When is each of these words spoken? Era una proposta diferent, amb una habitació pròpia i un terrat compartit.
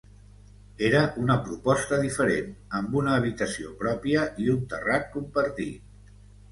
Era 0.87 1.01
una 1.23 1.35
proposta 1.49 1.99
diferent, 2.05 2.49
amb 2.81 2.99
una 3.03 3.15
habitació 3.19 3.77
pròpia 3.85 4.27
i 4.47 4.53
un 4.59 4.69
terrat 4.75 5.11
compartit. 5.19 6.15